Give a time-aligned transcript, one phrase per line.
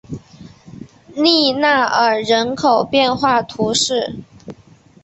[1.13, 4.15] 利纳尔人口变化图示